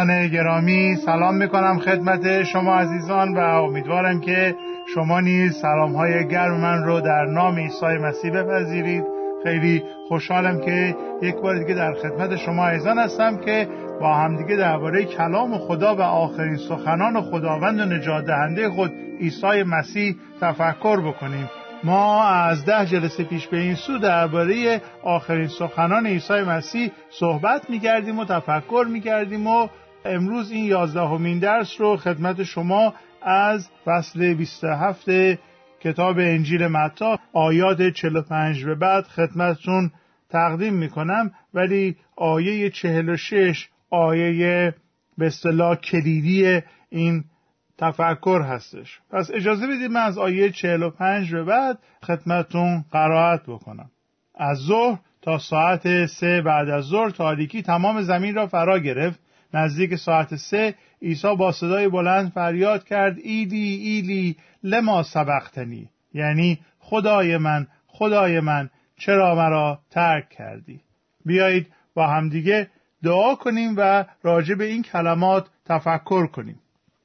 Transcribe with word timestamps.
دوستان 0.00 0.28
گرامی 0.28 0.96
سلام 0.96 1.34
می‌کنم 1.34 1.78
خدمت 1.78 2.42
شما 2.42 2.74
عزیزان 2.74 3.36
و 3.36 3.38
امیدوارم 3.38 4.20
که 4.20 4.54
شما 4.94 5.20
نیز 5.20 5.56
سلام 5.62 5.92
های 5.96 6.28
گرم 6.28 6.60
من 6.60 6.84
رو 6.84 7.00
در 7.00 7.24
نام 7.24 7.56
عیسی 7.56 7.86
مسیح 7.86 8.30
بپذیرید. 8.30 9.04
خیلی 9.44 9.82
خوشحالم 10.08 10.60
که 10.60 10.96
یک 11.22 11.34
بار 11.34 11.58
دیگه 11.58 11.74
در 11.74 11.94
خدمت 11.94 12.36
شما 12.36 12.66
عزیزان 12.66 12.98
هستم 12.98 13.36
که 13.36 13.68
با 14.00 14.14
همدیگه 14.14 14.56
درباره 14.56 15.04
کلام 15.04 15.58
خدا 15.58 15.96
و 15.96 16.00
آخرین 16.00 16.56
سخنان 16.56 17.20
خداوند 17.20 17.80
و 17.80 17.84
نجات 17.84 18.24
دهنده 18.24 18.70
خود 18.70 18.92
عیسی 19.20 19.62
مسیح 19.62 20.16
تفکر 20.40 21.00
بکنیم. 21.00 21.50
ما 21.84 22.24
از 22.24 22.64
ده 22.64 22.86
جلسه 22.86 23.24
پیش 23.24 23.46
به 23.46 23.56
این 23.56 23.74
سو 23.74 23.98
درباره 23.98 24.80
آخرین 25.02 25.48
سخنان 25.48 26.06
عیسی 26.06 26.40
مسیح 26.40 26.90
صحبت 27.10 27.70
می‌کردیم 27.70 28.18
و 28.18 28.24
تفکر 28.24 28.86
می‌کردیم 28.90 29.46
و 29.46 29.68
امروز 30.04 30.50
این 30.50 30.64
یازدهمین 30.64 31.38
درس 31.38 31.80
رو 31.80 31.96
خدمت 31.96 32.42
شما 32.42 32.94
از 33.22 33.68
فصل 33.84 34.34
27 34.34 35.06
کتاب 35.80 36.18
انجیل 36.18 36.66
متا 36.66 37.18
آیات 37.32 37.88
45 37.88 38.64
به 38.64 38.74
بعد 38.74 39.04
خدمتتون 39.04 39.90
تقدیم 40.30 40.74
می‌کنم. 40.74 41.30
ولی 41.54 41.96
آیه 42.16 42.70
46 42.70 43.68
آیه 43.90 44.74
به 45.18 45.26
اصطلاح 45.26 45.74
کلیدی 45.74 46.60
این 46.90 47.24
تفکر 47.78 48.42
هستش. 48.42 49.00
پس 49.10 49.30
اجازه 49.34 49.66
بدید 49.66 49.90
من 49.90 50.00
از 50.00 50.18
آیه 50.18 50.50
45 50.50 51.34
به 51.34 51.44
بعد 51.44 51.78
خدمتون 52.02 52.84
قرائت 52.92 53.42
بکنم. 53.42 53.90
از 54.34 54.58
ظهر 54.58 54.98
تا 55.22 55.38
ساعت 55.38 56.06
سه 56.06 56.42
بعد 56.42 56.68
از 56.68 56.84
ظهر 56.84 57.10
تاریکی 57.10 57.62
تمام 57.62 58.02
زمین 58.02 58.34
را 58.34 58.46
فرا 58.46 58.78
گرفت. 58.78 59.20
نزدیک 59.54 59.96
ساعت 59.96 60.36
سه 60.36 60.74
عیسی 61.02 61.36
با 61.36 61.52
صدای 61.52 61.88
بلند 61.88 62.32
فریاد 62.32 62.84
کرد 62.84 63.18
ایلی 63.18 63.74
ایلی 63.74 64.36
لما 64.62 65.02
سبختنی 65.02 65.88
یعنی 66.14 66.58
خدای 66.78 67.36
من 67.36 67.66
خدای 67.86 68.40
من 68.40 68.70
چرا 68.96 69.34
مرا 69.34 69.78
ترک 69.90 70.28
کردی؟ 70.28 70.80
بیایید 71.24 71.66
با 71.94 72.06
همدیگه 72.06 72.70
دعا 73.02 73.34
کنیم 73.34 73.74
و 73.76 74.04
راجع 74.22 74.54
به 74.54 74.64
این 74.64 74.82
کلمات 74.82 75.48
تفکر 75.66 76.26
کنیم. 76.26 76.60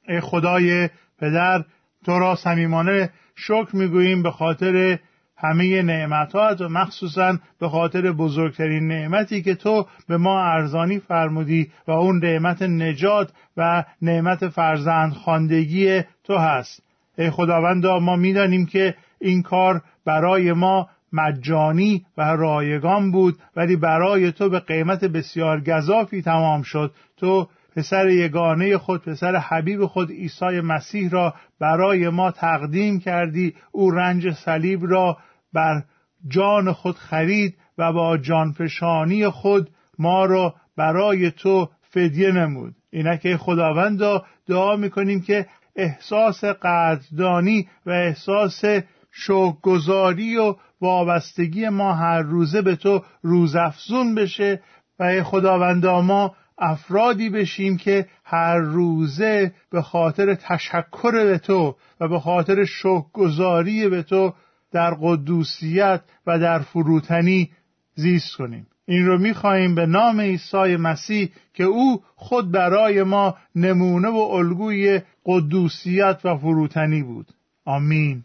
ای 0.08 0.20
خدای 0.20 0.88
پدر 1.18 1.64
تو 2.04 2.18
را 2.18 2.34
صمیمانه 2.34 3.10
شکر 3.34 3.76
می‌گوییم 3.76 4.22
به 4.22 4.30
خاطر 4.30 4.98
همه 5.38 5.82
نعمتات 5.82 6.60
و 6.60 6.68
مخصوصا 6.68 7.38
به 7.60 7.68
خاطر 7.68 8.12
بزرگترین 8.12 8.88
نعمتی 8.88 9.42
که 9.42 9.54
تو 9.54 9.86
به 10.08 10.16
ما 10.16 10.44
ارزانی 10.44 10.98
فرمودی 10.98 11.70
و 11.86 11.90
اون 11.90 12.18
نعمت 12.18 12.62
نجات 12.62 13.32
و 13.56 13.84
نعمت 14.02 14.48
فرزند 14.48 15.12
خاندگی 15.12 16.02
تو 16.24 16.36
هست. 16.36 16.82
ای 17.18 17.30
خداوندا 17.30 17.98
ما 17.98 18.16
می‌دانیم 18.16 18.66
که 18.66 18.94
این 19.20 19.42
کار 19.42 19.82
برای 20.04 20.52
ما 20.52 20.88
مجانی 21.12 22.06
و 22.18 22.22
رایگان 22.22 23.10
بود 23.10 23.38
ولی 23.56 23.76
برای 23.76 24.32
تو 24.32 24.48
به 24.48 24.60
قیمت 24.60 25.04
بسیار 25.04 25.60
گذافی 25.60 26.22
تمام 26.22 26.62
شد. 26.62 26.92
تو 27.16 27.48
پسر 27.76 28.08
یگانه 28.08 28.78
خود 28.78 29.02
پسر 29.02 29.36
حبیب 29.36 29.86
خود 29.86 30.10
عیسی 30.10 30.60
مسیح 30.60 31.10
را 31.10 31.34
برای 31.60 32.08
ما 32.08 32.30
تقدیم 32.30 33.00
کردی 33.00 33.54
او 33.72 33.90
رنج 33.90 34.32
صلیب 34.32 34.80
را 34.90 35.16
بر 35.56 35.82
جان 36.28 36.72
خود 36.72 36.96
خرید 36.96 37.54
و 37.78 37.92
با 37.92 38.18
جانفشانی 38.18 39.28
خود 39.28 39.70
ما 39.98 40.24
را 40.24 40.54
برای 40.76 41.30
تو 41.30 41.68
فدیه 41.82 42.32
نمود. 42.32 42.74
اینکه 42.90 43.36
خداوند 43.36 44.00
دعا 44.48 44.76
می‌کنیم 44.76 45.20
که 45.20 45.46
احساس 45.76 46.44
قدردانی 46.44 47.68
و 47.86 47.90
احساس 47.90 48.64
شوکگذاری 49.10 50.36
و 50.36 50.54
وابستگی 50.80 51.68
ما 51.68 51.92
هر 51.92 52.22
روزه 52.22 52.62
به 52.62 52.76
تو 52.76 53.02
روزافزون 53.22 54.14
بشه 54.14 54.62
و 54.98 55.22
خداوندا 55.22 56.00
ما 56.00 56.34
افرادی 56.58 57.30
بشیم 57.30 57.76
که 57.76 58.06
هر 58.24 58.58
روزه 58.58 59.52
به 59.70 59.82
خاطر 59.82 60.34
تشکر 60.34 61.10
به 61.12 61.38
تو 61.38 61.76
و 62.00 62.08
به 62.08 62.20
خاطر 62.20 62.64
شکرگزاری 62.64 63.88
به 63.88 64.02
تو 64.02 64.34
در 64.72 64.94
قدوسیت 65.00 66.00
و 66.26 66.38
در 66.38 66.58
فروتنی 66.58 67.50
زیست 67.94 68.36
کنیم. 68.36 68.66
این 68.86 69.06
رو 69.06 69.18
می‌خواهیم 69.18 69.74
به 69.74 69.86
نام 69.86 70.20
عیسی 70.20 70.76
مسیح 70.76 71.30
که 71.54 71.64
او 71.64 72.02
خود 72.16 72.52
برای 72.52 73.02
ما 73.02 73.36
نمونه 73.54 74.08
و 74.08 74.16
الگوی 74.16 75.00
قدوسیت 75.24 76.20
و 76.24 76.36
فروتنی 76.36 77.02
بود. 77.02 77.26
آمین. 77.64 78.22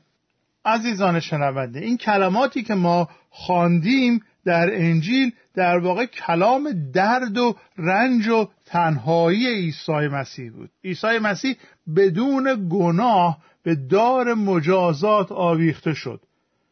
عزیزان 0.66 1.20
شنونده 1.20 1.80
این 1.80 1.98
کلماتی 1.98 2.64
که 2.64 2.74
ما 2.74 3.10
خواندیم 3.30 4.24
در 4.46 4.70
انجیل 4.74 5.32
در 5.54 5.78
واقع 5.78 6.06
کلام 6.06 6.92
درد 6.94 7.38
و 7.38 7.56
رنج 7.78 8.28
و 8.28 8.48
تنهایی 8.66 9.48
عیسی 9.48 10.08
مسیح 10.12 10.52
بود. 10.52 10.70
عیسی 10.84 11.20
مسیح 11.22 11.56
بدون 11.96 12.68
گناه 12.72 13.38
به 13.64 13.76
دار 13.76 14.34
مجازات 14.34 15.32
آویخته 15.32 15.94
شد. 15.94 16.22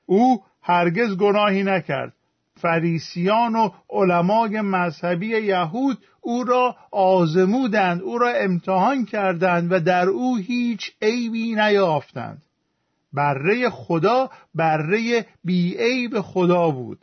او 0.10 0.44
هرگز 0.62 1.18
گناهی 1.18 1.64
نکرد. 1.64 2.14
فریسیان 2.56 3.56
و 3.56 3.70
علمای 3.90 4.62
مذهبی 4.62 5.28
یهود 5.28 5.98
او 6.22 6.44
را 6.44 6.76
آزمودند 6.92 8.02
او 8.02 8.18
را 8.18 8.30
امتحان 8.30 9.06
کردند 9.06 9.72
و 9.72 9.80
در 9.80 10.10
او 10.10 10.38
هیچ 10.38 10.92
عیبی 11.02 11.56
نیافتند. 11.56 12.42
بره 13.14 13.70
خدا 13.70 14.30
بره 14.56 15.26
بی 15.44 15.78
عیب 15.78 16.22
خدا 16.22 16.70
بود. 16.70 17.00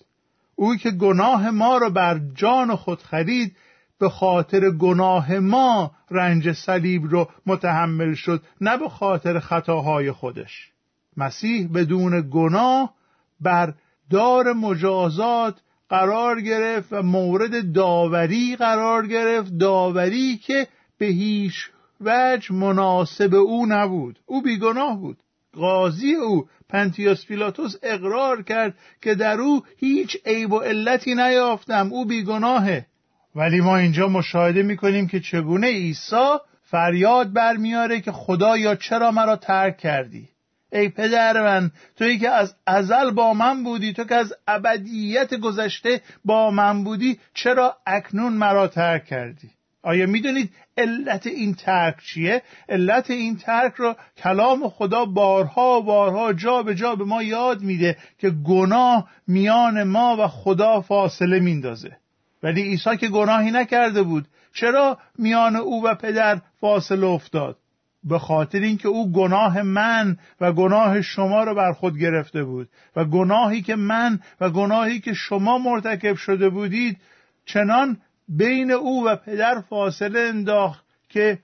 او 0.54 0.76
که 0.76 0.90
گناه 0.90 1.50
ما 1.50 1.78
را 1.78 1.90
بر 1.90 2.20
جان 2.34 2.76
خود 2.76 3.02
خرید 3.02 3.56
به 3.98 4.08
خاطر 4.08 4.70
گناه 4.70 5.38
ما 5.38 5.90
رنج 6.10 6.52
صلیب 6.52 7.02
رو 7.04 7.28
متحمل 7.46 8.14
شد 8.14 8.42
نه 8.60 8.76
به 8.76 8.88
خاطر 8.88 9.38
خطاهای 9.38 10.12
خودش. 10.12 10.75
مسیح 11.16 11.68
بدون 11.74 12.30
گناه 12.30 12.94
بر 13.40 13.74
دار 14.10 14.52
مجازات 14.52 15.60
قرار 15.88 16.40
گرفت 16.40 16.92
و 16.92 17.02
مورد 17.02 17.72
داوری 17.72 18.56
قرار 18.56 19.06
گرفت. 19.06 19.58
داوری 19.58 20.36
که 20.36 20.66
به 20.98 21.06
هیچ 21.06 21.54
وجه 22.00 22.54
مناسب 22.54 23.34
او 23.34 23.66
نبود. 23.66 24.18
او 24.26 24.42
بیگناه 24.42 25.00
بود. 25.00 25.16
قاضی 25.54 26.14
او 26.14 26.48
پنتیاس 26.68 27.26
پیلاتوس 27.26 27.76
اقرار 27.82 28.42
کرد 28.42 28.74
که 29.02 29.14
در 29.14 29.40
او 29.40 29.62
هیچ 29.76 30.16
عیب 30.26 30.52
و 30.52 30.58
علتی 30.58 31.14
نیافتم. 31.14 31.88
او 31.92 32.04
بیگناهه. 32.04 32.86
ولی 33.34 33.60
ما 33.60 33.76
اینجا 33.76 34.08
مشاهده 34.08 34.62
می‌کنیم 34.62 35.08
که 35.08 35.20
چگونه 35.20 35.66
عیسی 35.66 36.36
فریاد 36.62 37.32
برمیاره 37.32 38.00
که 38.00 38.12
خدایا 38.12 38.74
چرا 38.74 39.10
مرا 39.10 39.36
ترک 39.36 39.78
کردی؟ 39.78 40.28
ای 40.72 40.88
پدر 40.88 41.42
من 41.42 41.70
تویی 41.96 42.18
که 42.18 42.28
از 42.28 42.54
ازل 42.66 43.10
با 43.10 43.34
من 43.34 43.64
بودی 43.64 43.92
تو 43.92 44.04
که 44.04 44.14
از 44.14 44.34
ابدیت 44.48 45.34
گذشته 45.34 46.00
با 46.24 46.50
من 46.50 46.84
بودی 46.84 47.18
چرا 47.34 47.76
اکنون 47.86 48.32
مرا 48.32 48.68
ترک 48.68 49.04
کردی؟ 49.04 49.50
آیا 49.82 50.06
می‌دونید 50.06 50.50
علت 50.78 51.26
این 51.26 51.54
ترک 51.54 51.96
چیه؟ 52.02 52.42
علت 52.68 53.10
این 53.10 53.36
ترک 53.36 53.74
رو 53.74 53.96
کلام 54.16 54.68
خدا 54.68 55.04
بارها 55.04 55.80
بارها 55.80 56.32
جا 56.32 56.62
به 56.62 56.74
جا 56.74 56.94
به 56.94 57.04
ما 57.04 57.22
یاد 57.22 57.62
میده 57.62 57.96
که 58.18 58.30
گناه 58.30 59.08
میان 59.26 59.82
ما 59.82 60.16
و 60.18 60.28
خدا 60.28 60.80
فاصله 60.80 61.40
میندازه 61.40 61.96
ولی 62.42 62.62
عیسی 62.62 62.96
که 62.96 63.08
گناهی 63.08 63.50
نکرده 63.50 64.02
بود 64.02 64.28
چرا 64.54 64.98
میان 65.18 65.56
او 65.56 65.84
و 65.84 65.94
پدر 65.94 66.40
فاصله 66.60 67.06
افتاد؟ 67.06 67.56
به 68.06 68.18
خاطر 68.18 68.58
اینکه 68.58 68.88
او 68.88 69.12
گناه 69.12 69.62
من 69.62 70.16
و 70.40 70.52
گناه 70.52 71.02
شما 71.02 71.44
رو 71.44 71.54
بر 71.54 71.72
خود 71.72 71.98
گرفته 71.98 72.44
بود 72.44 72.68
و 72.96 73.04
گناهی 73.04 73.62
که 73.62 73.76
من 73.76 74.20
و 74.40 74.50
گناهی 74.50 75.00
که 75.00 75.14
شما 75.14 75.58
مرتکب 75.58 76.14
شده 76.14 76.48
بودید 76.48 76.98
چنان 77.44 77.96
بین 78.28 78.70
او 78.70 79.06
و 79.06 79.16
پدر 79.16 79.60
فاصله 79.60 80.20
انداخت 80.20 80.84
که 81.08 81.38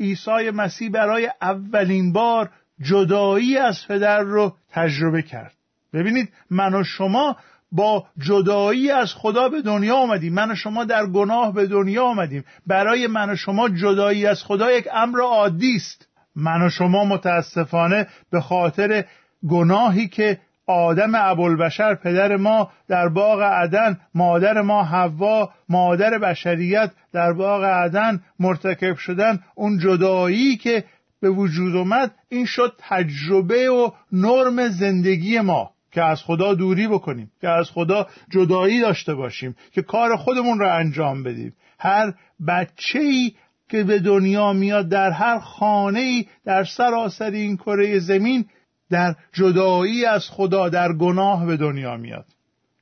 عیسی 0.00 0.50
مسیح 0.54 0.90
برای 0.90 1.30
اولین 1.42 2.12
بار 2.12 2.50
جدایی 2.80 3.56
از 3.56 3.86
پدر 3.88 4.20
رو 4.20 4.56
تجربه 4.70 5.22
کرد. 5.22 5.52
ببینید 5.92 6.32
من 6.50 6.74
و 6.74 6.84
شما 6.84 7.36
با 7.72 8.06
جدایی 8.18 8.90
از 8.90 9.14
خدا 9.14 9.48
به 9.48 9.62
دنیا 9.62 9.96
آمدیم. 9.96 10.34
من 10.34 10.50
و 10.50 10.54
شما 10.54 10.84
در 10.84 11.06
گناه 11.06 11.54
به 11.54 11.66
دنیا 11.66 12.04
آمدیم. 12.04 12.44
برای 12.66 13.06
من 13.06 13.30
و 13.30 13.36
شما 13.36 13.68
جدایی 13.68 14.26
از 14.26 14.42
خدا 14.42 14.72
یک 14.72 14.88
امر 14.92 15.20
عادی 15.20 15.76
است. 15.76 16.08
من 16.36 16.66
و 16.66 16.70
شما 16.70 17.04
متاسفانه 17.04 18.06
به 18.30 18.40
خاطر 18.40 19.04
گناهی 19.48 20.08
که 20.08 20.38
آدم 20.66 21.14
ابوالبشر 21.14 21.94
پدر 21.94 22.36
ما 22.36 22.70
در 22.88 23.08
باغ 23.08 23.40
عدن 23.42 24.00
مادر 24.14 24.60
ما 24.60 24.84
حوا 24.84 25.50
مادر 25.68 26.18
بشریت 26.18 26.90
در 27.12 27.32
باغ 27.32 27.64
عدن 27.64 28.20
مرتکب 28.38 28.96
شدن 28.96 29.40
اون 29.54 29.78
جدایی 29.78 30.56
که 30.56 30.84
به 31.20 31.30
وجود 31.30 31.76
اومد 31.76 32.14
این 32.28 32.46
شد 32.46 32.72
تجربه 32.78 33.70
و 33.70 33.90
نرم 34.12 34.68
زندگی 34.68 35.40
ما. 35.40 35.70
که 35.98 36.04
از 36.04 36.22
خدا 36.22 36.54
دوری 36.54 36.88
بکنیم 36.88 37.30
که 37.40 37.48
از 37.48 37.70
خدا 37.70 38.06
جدایی 38.30 38.80
داشته 38.80 39.14
باشیم 39.14 39.56
که 39.72 39.82
کار 39.82 40.16
خودمون 40.16 40.58
رو 40.58 40.74
انجام 40.74 41.22
بدیم. 41.22 41.56
هر 41.78 42.14
بچه 42.48 42.98
ای 42.98 43.32
که 43.68 43.84
به 43.84 43.98
دنیا 43.98 44.52
میاد 44.52 44.88
در 44.88 45.10
هر 45.10 45.38
خانه 45.38 46.00
ای 46.00 46.26
در 46.44 46.64
سراسر 46.64 47.30
این 47.30 47.56
کره 47.56 47.98
زمین 47.98 48.44
در 48.90 49.14
جدایی 49.32 50.04
از 50.04 50.30
خدا 50.30 50.68
در 50.68 50.92
گناه 50.92 51.46
به 51.46 51.56
دنیا 51.56 51.96
میاد. 51.96 52.26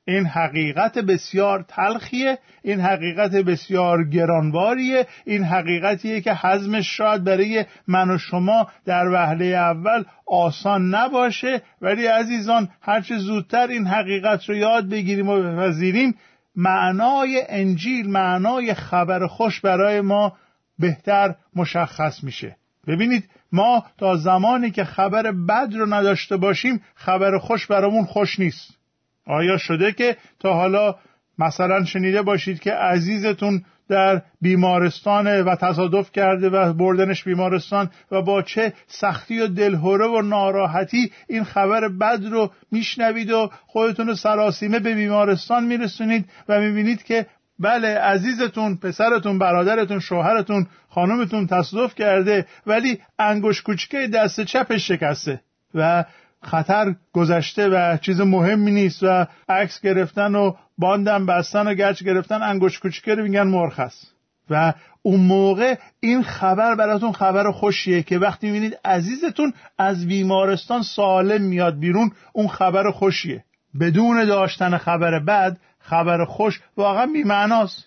این 0.07 0.25
حقیقت 0.25 0.97
بسیار 0.97 1.65
تلخیه 1.67 2.37
این 2.63 2.81
حقیقت 2.81 3.31
بسیار 3.31 4.03
گرانباریه 4.03 5.07
این 5.25 5.43
حقیقتیه 5.43 6.21
که 6.21 6.33
حزمش 6.33 6.97
شاید 6.97 7.23
برای 7.23 7.65
من 7.87 8.11
و 8.11 8.17
شما 8.17 8.67
در 8.85 9.07
وهله 9.07 9.45
اول 9.45 10.03
آسان 10.27 10.95
نباشه. 10.95 11.61
ولی 11.81 12.05
عزیزان 12.05 12.69
هرچه 12.81 13.17
زودتر 13.17 13.67
این 13.67 13.87
حقیقت 13.87 14.49
رو 14.49 14.55
یاد 14.55 14.89
بگیریم 14.89 15.29
و 15.29 15.41
بپذیریم 15.41 16.15
معنای 16.55 17.43
انجیل 17.49 18.09
معنای 18.09 18.73
خبر 18.73 19.27
خوش 19.27 19.61
برای 19.61 20.01
ما 20.01 20.37
بهتر 20.79 21.35
مشخص 21.55 22.23
میشه. 22.23 22.55
ببینید 22.87 23.29
ما 23.51 23.85
تا 23.97 24.15
زمانی 24.15 24.71
که 24.71 24.83
خبر 24.83 25.31
بد 25.31 25.73
رو 25.73 25.93
نداشته 25.93 26.37
باشیم 26.37 26.81
خبر 26.95 27.37
خوش 27.37 27.67
برامون 27.67 28.05
خوش 28.05 28.39
نیست. 28.39 28.76
آیا 29.27 29.57
شده 29.57 29.91
که 29.91 30.17
تا 30.39 30.53
حالا 30.53 30.95
مثلا 31.39 31.85
شنیده 31.85 32.21
باشید 32.21 32.59
که 32.59 32.73
عزیزتون 32.73 33.63
در 33.89 34.21
بیمارستان 34.41 35.41
و 35.41 35.55
تصادف 35.55 36.11
کرده 36.11 36.49
و 36.49 36.73
بردنش 36.73 37.23
بیمارستان 37.23 37.89
و 38.11 38.21
با 38.21 38.41
چه 38.41 38.73
سختی 38.87 39.39
و 39.39 39.47
دلهوره 39.47 40.07
و 40.07 40.21
ناراحتی 40.21 41.11
این 41.27 41.43
خبر 41.43 41.87
بد 41.87 42.25
رو 42.31 42.51
میشنوید 42.71 43.31
و 43.31 43.51
خودتون 43.67 44.07
رو 44.07 44.15
سراسیمه 44.15 44.79
به 44.79 44.95
بیمارستان 44.95 45.63
میرسونید 45.63 46.29
و 46.49 46.59
می‌بینید 46.59 47.03
که 47.03 47.25
بله 47.59 47.97
عزیزتون 47.97 48.75
پسرتون 48.75 49.39
برادرتون 49.39 49.99
شوهرتون 49.99 50.67
خانمتون 50.89 51.47
تصادف 51.47 51.95
کرده 51.95 52.45
ولی 52.67 52.99
انگوش 53.19 53.61
کوچکه 53.61 54.07
دست 54.07 54.41
چپش 54.41 54.87
شکسته 54.87 55.41
و 55.73 56.05
خطر 56.43 56.95
گذشته 57.13 57.69
و 57.69 57.97
چیز 57.97 58.21
مهمی 58.21 58.71
نیست 58.71 59.03
و 59.03 59.27
عکس 59.49 59.81
گرفتن 59.81 60.35
و 60.35 60.53
باندم 60.77 61.25
بستن 61.25 61.67
و 61.67 61.73
گچ 61.73 62.03
گرفتن 62.03 62.43
انگوش 62.43 62.79
کوچکه 62.79 63.15
رو 63.15 63.23
میگن 63.23 63.47
مرخص. 63.47 64.03
و 64.49 64.73
اون 65.01 65.19
موقع 65.19 65.75
این 65.99 66.23
خبر 66.23 66.75
براتون 66.75 67.11
خبر 67.11 67.51
خوشیه 67.51 68.03
که 68.03 68.17
وقتی 68.19 68.47
می‌بینید 68.47 68.79
عزیزتون 68.85 69.53
از 69.77 70.07
بیمارستان 70.07 70.81
سالم 70.81 71.41
میاد 71.41 71.79
بیرون 71.79 72.11
اون 72.33 72.47
خبر 72.47 72.91
خوشیه. 72.91 73.43
بدون 73.79 74.25
داشتن 74.25 74.77
خبر 74.77 75.19
بد 75.19 75.57
خبر 75.79 76.25
خوش 76.25 76.61
واقعا 76.77 77.05
بیمعناست. 77.05 77.86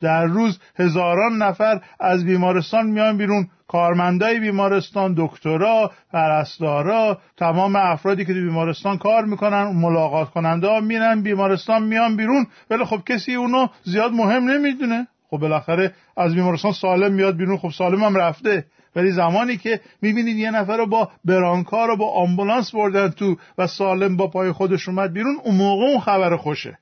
در 0.00 0.24
روز 0.24 0.58
هزاران 0.78 1.42
نفر 1.42 1.80
از 2.00 2.24
بیمارستان 2.24 2.86
میان 2.86 3.18
بیرون. 3.18 3.48
کارمندای 3.68 4.40
بیمارستان 4.40 5.14
دکترا 5.18 5.90
پرستارا 6.12 7.18
تمام 7.36 7.76
افرادی 7.76 8.24
که 8.24 8.34
تو 8.34 8.40
بیمارستان 8.40 8.98
کار 8.98 9.24
می‌کنن 9.24 9.62
ملاقات 9.62 10.30
کننده 10.30 10.68
ها 10.68 10.80
میرن 10.80 11.22
بیمارستان 11.22 11.82
میان 11.82 12.16
بیرون. 12.16 12.46
ولی 12.70 12.84
خب 12.84 13.00
کسی 13.06 13.34
اونو 13.34 13.66
زیاد 13.82 14.12
مهم 14.12 14.50
نمی‌دونه. 14.50 15.06
خب 15.30 15.36
بالاخره 15.36 15.92
از 16.16 16.34
بیمارستان 16.34 16.72
سالم 16.72 17.12
میاد 17.12 17.36
بیرون. 17.36 17.56
خب 17.56 17.70
سالم 17.70 18.04
هم 18.04 18.16
رفته. 18.16 18.64
ولی 18.96 19.10
زمانی 19.10 19.56
که 19.56 19.80
می‌بینید 20.02 20.36
یه 20.36 20.50
نفر 20.50 20.76
رو 20.76 20.86
با 20.86 21.10
برانکار 21.24 21.88
رو 21.88 21.96
با 21.96 22.10
آمبولانس 22.10 22.74
بردن 22.74 23.08
تو 23.08 23.36
و 23.58 23.66
سالم 23.66 24.16
با 24.16 24.26
پای 24.26 24.52
خودش 24.52 24.88
اومد 24.88 25.12
بیرون 25.12 25.36
اون 25.44 25.54
موقع 25.54 25.84
اون 25.84 26.00
خبر 26.00 26.36
خوشه. 26.36 26.78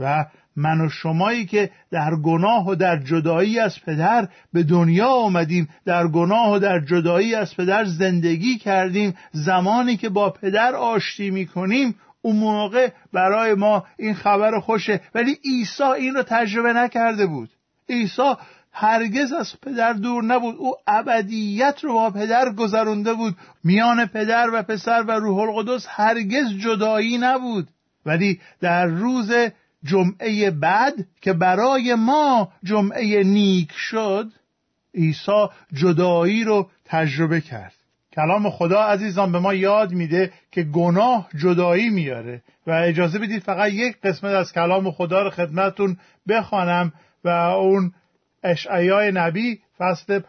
و 0.00 0.24
من 0.56 0.80
و 0.80 0.88
شمایی 0.88 1.46
که 1.46 1.70
در 1.90 2.16
گناه 2.16 2.68
و 2.68 2.74
در 2.74 2.96
جدایی 2.96 3.58
از 3.58 3.80
پدر 3.86 4.28
به 4.52 4.62
دنیا 4.62 5.08
آمدیم 5.08 5.68
در 5.84 6.08
گناه 6.08 6.54
و 6.54 6.58
در 6.58 6.80
جدایی 6.80 7.34
از 7.34 7.56
پدر 7.56 7.84
زندگی 7.84 8.58
کردیم. 8.58 9.14
زمانی 9.32 9.96
که 9.96 10.08
با 10.08 10.30
پدر 10.30 10.74
آشتی 10.74 11.30
می‌کنیم 11.30 11.94
اون 12.22 12.36
موقع 12.36 12.90
برای 13.12 13.54
ما 13.54 13.84
این 13.98 14.14
خبر 14.14 14.60
خوشه. 14.60 15.00
ولی 15.14 15.38
عیسی 15.44 15.82
این 15.82 16.14
رو 16.14 16.22
تجربه 16.22 16.72
نکرده 16.72 17.26
بود. 17.26 17.50
عیسی 17.88 18.34
هرگز 18.72 19.32
از 19.32 19.60
پدر 19.62 19.92
دور 19.92 20.24
نبود. 20.24 20.56
او 20.58 20.74
ابدیت 20.86 21.78
رو 21.82 21.92
با 21.92 22.10
پدر 22.10 22.52
گذرونده 22.52 23.14
بود. 23.14 23.36
میان 23.64 24.06
پدر 24.06 24.50
و 24.52 24.62
پسر 24.62 25.02
و 25.02 25.10
روح 25.10 25.38
القدس 25.38 25.86
هرگز 25.88 26.58
جدایی 26.64 27.18
نبود. 27.18 27.68
ولی 28.06 28.40
در 28.60 28.86
روز 28.86 29.32
جمعه 29.84 30.50
بعد 30.50 30.94
که 31.20 31.32
برای 31.32 31.94
ما 31.94 32.52
جمعه 32.64 33.22
نیک 33.24 33.72
شد 33.72 34.32
عیسی 34.94 35.46
جدایی 35.72 36.44
رو 36.44 36.68
تجربه 36.84 37.40
کرد. 37.40 37.74
کلام 38.12 38.50
خدا 38.50 38.82
عزیزان 38.82 39.32
به 39.32 39.38
ما 39.38 39.54
یاد 39.54 39.92
میده 39.92 40.32
که 40.50 40.62
گناه 40.62 41.28
جدایی 41.38 41.90
میاره. 41.90 42.42
و 42.66 42.70
اجازه 42.70 43.18
بدید 43.18 43.42
فقط 43.42 43.72
یک 43.72 44.00
قسمت 44.00 44.32
از 44.32 44.52
کلام 44.52 44.90
خدا 44.90 45.22
رو 45.22 45.30
خدمتون 45.30 45.96
بخوانم 46.28 46.92
و 47.24 47.28
اون 47.28 47.92
اشعیای 48.44 49.12
نبی 49.12 49.60
فصل 49.78 50.20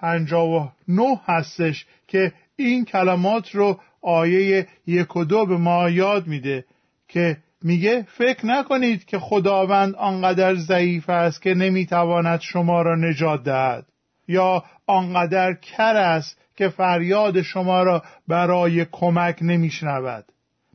نه 0.87 1.21
هستش 1.25 1.85
که 2.07 2.33
این 2.55 2.85
کلمات 2.85 3.55
رو 3.55 3.79
آیه 4.01 4.67
یک 4.87 5.15
و 5.15 5.25
دو 5.25 5.45
به 5.45 5.57
ما 5.57 5.89
یاد 5.89 6.27
میده 6.27 6.65
که 7.07 7.37
میگه 7.65 8.05
فکر 8.07 8.45
نکنید 8.45 9.05
که 9.05 9.19
خداوند 9.19 9.95
آنقدر 9.95 10.55
ضعیف 10.55 11.09
است 11.09 11.41
که 11.41 11.53
نمی‌تواند 11.53 12.39
شما 12.39 12.81
را 12.81 12.95
نجات 12.95 13.43
دهد. 13.43 13.85
یا 14.27 14.63
آنقدر 14.87 15.53
کر 15.53 15.95
است 15.95 16.41
که 16.55 16.69
فریاد 16.69 17.41
شما 17.41 17.83
را 17.83 18.03
برای 18.27 18.85
کمک 18.91 19.37
نمیشنود. 19.41 20.25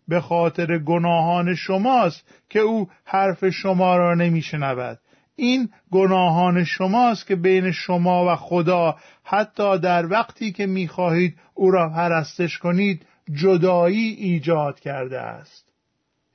به 0.08 0.20
خاطر 0.20 0.78
گناهان 0.78 1.54
شماست 1.54 2.24
که 2.48 2.58
او 2.58 2.88
حرف 3.04 3.48
شما 3.48 3.96
را 3.96 4.14
نمیشنود. 4.14 4.98
این 5.36 5.68
گناهان 5.90 6.64
شماست 6.64 7.26
که 7.26 7.36
بین 7.36 7.72
شما 7.72 8.32
و 8.32 8.36
خدا 8.36 8.96
حتی 9.24 9.78
در 9.78 10.06
وقتی 10.06 10.52
که 10.52 10.66
می‌خواهید 10.66 11.36
او 11.54 11.70
را 11.70 11.88
پرستش 11.88 12.58
کنید 12.58 13.06
جدایی 13.42 14.08
ایجاد 14.08 14.80
کرده 14.80 15.20
است. 15.20 15.69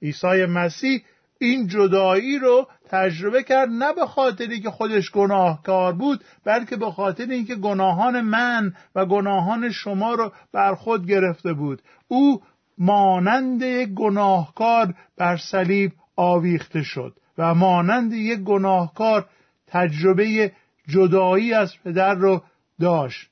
عیسی 0.01 0.45
مسیح 0.45 1.03
این 1.39 1.67
جدایی 1.67 2.39
رو 2.39 2.67
تجربه 2.89 3.43
کرد 3.43 3.69
نه 3.69 3.93
به 3.93 4.05
خاطری 4.05 4.59
که 4.59 4.69
خودش 4.69 5.11
گناهکار 5.11 5.93
بود 5.93 6.23
بلکه 6.45 6.75
به 6.75 6.91
خاطر 6.91 7.25
اینکه 7.25 7.55
گناهان 7.55 8.21
من 8.21 8.73
و 8.95 9.05
گناهان 9.05 9.71
شما 9.71 10.13
رو 10.13 10.31
بر 10.53 10.75
خود 10.75 11.07
گرفته 11.07 11.53
بود. 11.53 11.81
او 12.07 12.41
مانند 12.77 13.61
یک 13.61 13.89
گناهکار 13.89 14.93
بر 15.17 15.37
صلیب 15.37 15.91
آویخته 16.15 16.83
شد 16.83 17.17
و 17.37 17.53
مانند 17.53 18.13
یک 18.13 18.39
گناهکار 18.39 19.25
تجربه 19.67 20.51
جدایی 20.87 21.53
از 21.53 21.73
پدر 21.83 22.13
رو 22.13 22.43
داشت. 22.79 23.29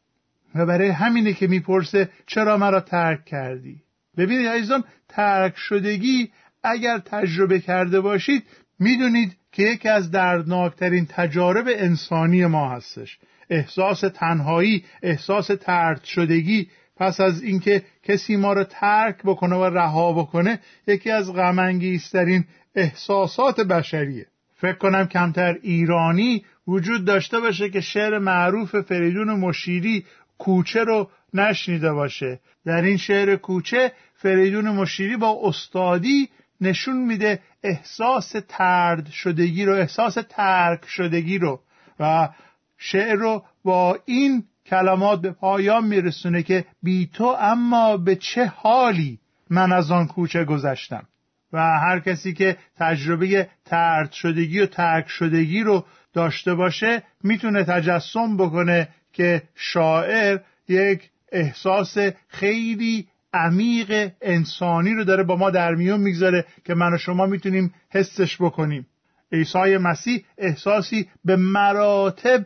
و 0.55 0.65
برای 0.65 0.89
همینه 0.89 1.33
که 1.33 1.47
می‌پرسه 1.47 2.09
چرا 2.27 2.57
مرا 2.57 2.79
ترک 2.79 3.25
کردی؟ 3.25 3.81
ببینید 4.17 4.47
عزیزان 4.47 4.83
ترک 5.09 5.53
شدگی 5.55 6.31
اگر 6.63 6.97
تجربه 6.97 7.59
کرده 7.59 8.01
باشید 8.01 8.43
می‌دونید 8.79 9.35
که 9.51 9.63
یکی 9.63 9.89
از 9.89 10.11
دردناکترین 10.11 11.05
تجارب 11.05 11.65
انسانی 11.67 12.45
ما 12.45 12.69
هستش. 12.69 13.17
احساس 13.49 13.99
تنهایی 13.99 14.85
احساس 15.03 15.47
ترد 15.47 16.03
شدگی 16.03 16.67
پس 16.97 17.19
از 17.19 17.43
اینکه 17.43 17.83
کسی 18.03 18.35
ما 18.35 18.53
رو 18.53 18.63
ترک 18.63 19.17
بکنه 19.23 19.55
و 19.55 19.63
رها 19.63 20.13
بکنه 20.13 20.59
یکی 20.87 21.11
از 21.11 21.33
غمانگیزترین 21.33 22.45
احساسات 22.75 23.59
بشریه. 23.59 24.25
فکر 24.55 24.77
کنم 24.77 25.07
کمتر 25.07 25.57
ایرانی 25.61 26.45
وجود 26.67 27.05
داشته 27.05 27.39
باشه 27.39 27.69
که 27.69 27.81
شعر 27.81 28.17
معروف 28.17 28.75
فریدون 28.81 29.31
مشیری 29.39 30.05
کوچه 30.37 30.83
رو 30.83 31.09
نشنیده 31.33 31.93
باشه. 31.93 32.39
در 32.65 32.81
این 32.81 32.97
شعر 32.97 33.35
کوچه 33.35 33.91
فریدون 34.15 34.69
مشیری 34.69 35.17
با 35.17 35.39
استادی 35.43 36.29
نشون 36.61 36.97
میده 36.97 37.39
احساس 37.63 38.35
ترد 38.49 39.09
شدگی 39.09 39.65
رو 39.65 39.73
احساس 39.73 40.17
ترک 40.29 40.85
شدگی 40.85 41.37
رو. 41.37 41.59
و 41.99 42.29
شعر 42.77 43.15
رو 43.15 43.43
با 43.63 43.99
این 44.05 44.43
کلمات 44.65 45.21
به 45.21 45.31
پایان 45.31 45.87
میرسونه 45.87 46.43
که 46.43 46.65
بی 46.83 47.09
تو 47.13 47.35
اما 47.39 47.97
به 47.97 48.15
چه 48.15 48.45
حالی 48.45 49.19
من 49.49 49.71
از 49.71 49.91
آن 49.91 50.07
کوچه 50.07 50.45
گذشتم؟ 50.45 51.07
و 51.53 51.59
هر 51.59 51.99
کسی 51.99 52.33
که 52.33 52.57
تجربه 52.77 53.49
ترد 53.65 54.11
شدگی 54.11 54.59
و 54.59 54.65
ترک 54.65 55.07
شدگی 55.07 55.63
رو 55.63 55.85
داشته 56.13 56.53
باشه 56.55 57.03
می‌تونه 57.23 57.63
تجسم 57.63 58.37
بکنه 58.37 58.87
که 59.13 59.43
شاعر 59.55 60.39
یک 60.67 61.09
احساس 61.31 61.97
خیلی 62.27 63.07
عمیق 63.33 64.11
انسانی 64.21 64.93
رو 64.93 65.03
داره 65.03 65.23
با 65.23 65.35
ما 65.35 65.49
در 65.49 65.75
میون 65.75 65.99
می‌گذاره 65.99 66.45
که 66.65 66.73
من 66.73 66.93
و 66.93 66.97
شما 66.97 67.25
می‌تونیم 67.25 67.73
حسش 67.89 68.41
بکنیم. 68.41 68.87
عیسی 69.31 69.77
مسیح 69.77 70.23
احساسی 70.37 71.09
به 71.25 71.35
مراتب 71.35 72.45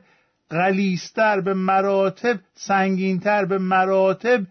غلیستر 0.52 1.42
به 1.42 1.54
مراتب 1.54 2.40
سنگینتر 2.54 3.46
به 3.46 3.58
مراتب 3.58 4.42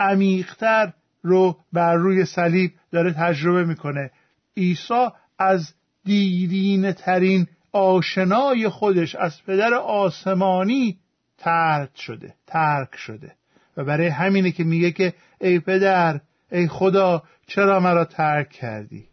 عمیقتر 0.00 0.92
رو 1.22 1.56
بر 1.72 1.94
روی 1.94 2.24
صلیب 2.24 2.72
داره 2.92 3.12
تجربه 3.12 3.64
می‌کنه. 3.64 4.10
عیسی 4.56 5.06
از 5.38 5.74
دیرین 6.04 6.92
ترین 6.92 7.46
آشنای 7.72 8.68
خودش 8.68 9.14
از 9.14 9.44
پدر 9.44 9.74
آسمانی 9.74 10.98
ترد 11.38 11.94
شده 11.94 12.34
ترک 12.46 12.96
شده. 12.96 13.32
و 13.76 13.84
برای 13.84 14.06
همینه 14.06 14.50
که 14.50 14.64
میگه 14.64 14.90
که 14.90 15.14
ای 15.40 15.60
پدر 15.60 16.20
ای 16.52 16.68
خدا 16.68 17.22
چرا 17.46 17.80
مرا 17.80 18.04
ترک 18.04 18.48
کردی؟ 18.48 19.08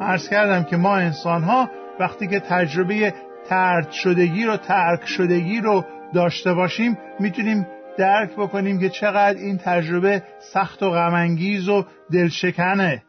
عرض 0.00 0.28
کردم 0.28 0.64
که 0.64 0.76
ما 0.76 0.96
انسان 0.96 1.42
ها 1.42 1.70
وقتی 2.00 2.28
که 2.28 2.40
تجربه 2.40 3.14
ترد 3.48 3.90
شدگی 3.90 4.44
رو 4.44 4.56
ترک 4.56 5.06
شدگی 5.06 5.60
رو 5.60 5.84
داشته 6.14 6.54
باشیم 6.54 6.98
می‌تونیم 7.20 7.66
درک 7.98 8.32
بکنیم 8.32 8.80
که 8.80 8.88
چقدر 8.88 9.38
این 9.38 9.58
تجربه 9.58 10.22
سخت 10.52 10.82
و 10.82 10.90
غمانگیز 10.90 11.68
و 11.68 11.84
دلشکنه 12.12 13.02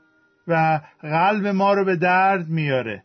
و 0.47 0.81
قلب 1.01 1.47
ما 1.47 1.73
رو 1.73 1.85
به 1.85 1.95
درد 1.95 2.47
میاره. 2.47 3.03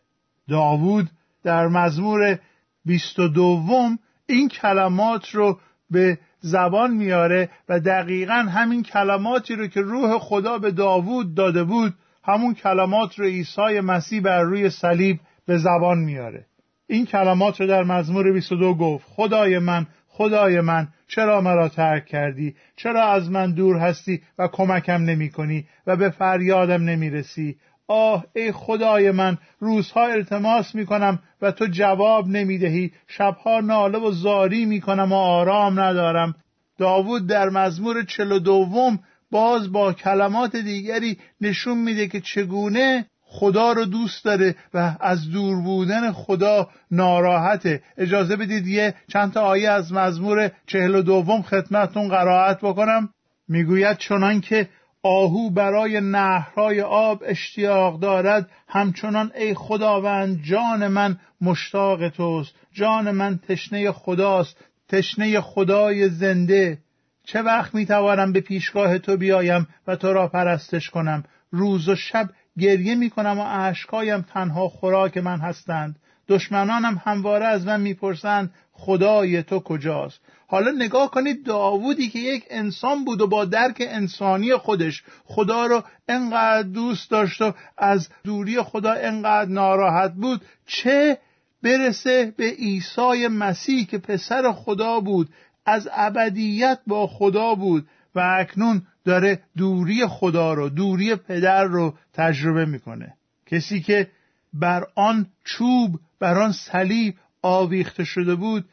داوود 0.49 1.09
در 1.43 1.67
مزمور 1.67 2.39
بیست 2.85 3.19
و 3.19 3.27
دوم 3.27 3.99
این 4.27 4.49
کلمات 4.49 5.29
رو 5.29 5.59
به 5.89 6.19
زبان 6.39 6.91
میاره 6.91 7.49
و 7.69 7.79
دقیقا 7.79 8.33
همین 8.33 8.83
کلماتی 8.83 9.55
رو 9.55 9.67
که 9.67 9.81
روح 9.81 10.17
خدا 10.19 10.57
به 10.57 10.71
داوود 10.71 11.35
داده 11.35 11.63
بود 11.63 11.93
همون 12.23 12.53
کلمات 12.53 13.19
رو 13.19 13.25
عیسی 13.25 13.79
مسیح 13.79 14.21
بر 14.21 14.41
روی 14.41 14.69
صلیب 14.69 15.19
به 15.45 15.57
زبان 15.57 15.97
میاره. 15.97 16.45
این 16.87 17.05
کلمات 17.05 17.61
رو 17.61 17.67
در 17.67 17.83
مزمور 17.83 18.31
22 18.31 18.75
گفت 18.75 19.05
خدای 19.09 19.59
من 19.59 19.87
خدای 20.07 20.61
من 20.61 20.87
چرا 21.09 21.41
مرا 21.41 21.69
ترک 21.69 22.05
کردی؟ 22.05 22.55
چرا 22.75 23.03
از 23.03 23.31
من 23.31 23.53
دور 23.53 23.77
هستی 23.77 24.21
و 24.39 24.47
کمکم 24.47 25.01
نمی 25.03 25.29
کنی 25.29 25.67
و 25.87 25.95
به 25.95 26.09
فریادم 26.09 26.83
نمی 26.83 27.09
رسی 27.09 27.57
آه 27.87 28.25
ای 28.35 28.51
خدای 28.51 29.11
من 29.11 29.37
روزها 29.59 30.07
التماس 30.07 30.75
می 30.75 30.85
کنم 30.85 31.19
و 31.41 31.51
تو 31.51 31.65
جواب 31.65 32.27
نمی 32.27 32.57
دهی 32.57 32.91
شبها 33.07 33.59
ناله 33.59 33.99
و 33.99 34.11
زاری 34.11 34.65
می 34.65 34.81
کنم 34.81 35.11
و 35.11 35.15
آرام 35.15 35.79
ندارم. 35.79 36.35
داوود 36.77 37.27
در 37.27 37.49
مزمور 37.49 38.03
چلو 38.03 38.39
دوم 38.39 38.99
باز 39.31 39.71
با 39.71 39.93
کلمات 39.93 40.55
دیگری 40.55 41.17
نشون 41.41 41.77
میده 41.77 42.07
که 42.07 42.21
چگونه 42.21 43.05
خدا 43.31 43.71
رو 43.71 43.85
دوست 43.85 44.25
داره 44.25 44.55
و 44.73 44.95
از 44.99 45.31
دور 45.31 45.61
بودن 45.61 46.11
خدا 46.11 46.69
ناراحته. 46.91 47.81
اجازه 47.97 48.35
بدید 48.35 48.67
یه 48.67 48.95
چند 49.07 49.33
تا 49.33 49.41
آیه 49.41 49.69
از 49.69 49.93
مزمور 49.93 50.51
چهل 50.67 50.95
و 50.95 51.01
دوم 51.01 51.41
خدمتون 51.41 52.07
قرائت 52.07 52.57
بکنم. 52.57 53.09
می‌گوید 53.47 53.97
چنان 53.97 54.41
که 54.41 54.69
آهو 55.03 55.49
برای 55.49 56.01
نهرهای 56.01 56.81
آب 56.81 57.23
اشتیاق 57.25 57.99
دارد 57.99 58.49
همچنان 58.67 59.31
ای 59.35 59.53
خداوند 59.53 60.43
جان 60.43 60.87
من 60.87 61.17
مشتاق 61.41 62.09
توست 62.09 62.55
جان 62.71 63.11
من 63.11 63.39
تشنه 63.47 63.91
خداست 63.91 64.57
تشنه 64.87 65.41
خدای 65.41 66.09
زنده. 66.09 66.77
چه 67.23 67.41
وقت 67.41 67.75
می‌توانم 67.75 68.31
به 68.31 68.41
پیشگاه 68.41 68.97
تو 68.97 69.17
بیایم 69.17 69.67
و 69.87 69.95
تو 69.95 70.13
را 70.13 70.27
پرستش 70.27 70.89
کنم؟ 70.89 71.23
روز 71.51 71.89
و 71.89 71.95
شب 71.95 72.29
گریه 72.59 72.95
می‌کنم 72.95 73.39
و 73.39 73.45
اشکایم 73.49 74.21
تنها 74.21 74.69
خوراک 74.69 75.17
من 75.17 75.39
هستند. 75.39 75.95
دشمنانم 76.27 77.01
همواره 77.05 77.45
از 77.45 77.65
من 77.65 77.81
می‌پرسند 77.81 78.53
خدای 78.71 79.43
تو 79.43 79.59
کجاست؟ 79.59 80.19
حالا 80.47 80.71
نگاه 80.71 81.11
کنید 81.11 81.45
داوودی 81.45 82.09
که 82.09 82.19
یک 82.19 82.45
انسان 82.49 83.05
بود 83.05 83.21
و 83.21 83.27
با 83.27 83.45
درک 83.45 83.77
انسانی 83.79 84.55
خودش 84.55 85.03
خدا 85.25 85.65
رو 85.65 85.83
انقدر 86.07 86.67
دوست 86.67 87.11
داشت 87.11 87.41
و 87.41 87.53
از 87.77 88.09
دوری 88.23 88.61
خدا 88.61 88.93
انقدر 88.93 89.51
ناراحت 89.51 90.13
بود 90.13 90.41
چه 90.65 91.17
برسه 91.63 92.33
به 92.37 92.49
عیسی 92.49 93.27
مسیح 93.27 93.85
که 93.85 93.97
پسر 93.97 94.51
خدا 94.51 94.99
بود 94.99 95.29
از 95.65 95.89
ابدیت 95.93 96.79
با 96.87 97.07
خدا 97.07 97.55
بود 97.55 97.87
و 98.15 98.35
اکنون 98.39 98.81
داره 99.09 99.39
دوری 99.57 100.07
خدا 100.07 100.53
رو 100.53 100.69
دوری 100.69 101.15
پدر 101.15 101.63
رو 101.63 101.93
تجربه 102.13 102.65
می‌کنه. 102.65 103.13
کسی 103.45 103.81
که 103.81 104.07
بر 104.53 104.83
آن 104.95 105.27
چوب 105.43 105.99
بر 106.19 106.37
آن 106.37 106.51
صلیب 106.51 107.15
آویخته 107.41 108.03
شده 108.03 108.35
بود 108.35 108.65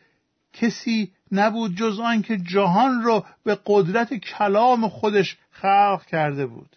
کسی 0.53 1.13
نبود 1.33 1.77
جز 1.77 2.01
آن 2.01 2.23
که 2.23 2.37
جهان 2.37 3.03
رو 3.03 3.25
به 3.45 3.59
قدرت 3.67 4.15
کلام 4.15 4.89
خودش 4.89 5.37
خلق 5.51 6.05
کرده 6.07 6.47
بود. 6.47 6.77